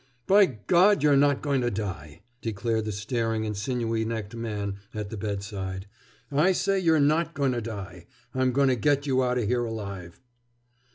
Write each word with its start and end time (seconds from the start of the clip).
"By 0.25 0.47
God, 0.47 1.03
you're 1.03 1.15
not 1.15 1.43
going 1.43 1.61
to 1.61 1.69
die!" 1.69 2.21
declared 2.41 2.85
the 2.85 2.91
staring 2.91 3.45
and 3.45 3.55
sinewy 3.55 4.03
necked 4.03 4.35
man 4.35 4.79
at 4.95 5.11
the 5.11 5.15
bedside. 5.15 5.85
"I 6.31 6.53
say 6.53 6.79
you're 6.79 6.99
not 6.99 7.35
going 7.35 7.51
to 7.51 7.61
die. 7.61 8.07
I'm 8.33 8.51
going 8.51 8.69
to 8.69 8.75
get 8.75 9.05
you 9.05 9.23
out 9.23 9.37
o' 9.37 9.45
here 9.45 9.63
alive!" 9.63 10.19